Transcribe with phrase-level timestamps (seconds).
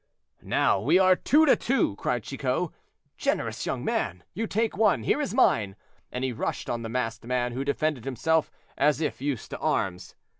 [0.41, 2.71] "Now we are two to two," cried Chicot;
[3.17, 5.75] "generous young man, you take one, here is mine,"
[6.11, 10.15] and he rushed on the masked man, who defended himself as if used to arms.